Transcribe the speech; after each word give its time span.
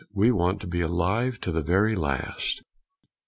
We 0.15 0.31
want 0.31 0.61
to 0.61 0.67
be 0.67 0.81
alive 0.81 1.39
to 1.41 1.51
the 1.51 1.61
very 1.61 1.95
last. 1.95 2.63